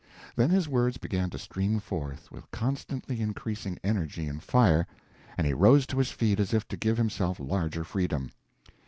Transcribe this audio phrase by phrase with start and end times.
[0.35, 4.87] Then his words began to stream forth, with constantly increasing energy and fire,
[5.37, 8.31] and he rose to his feet as if to give himself larger freedom.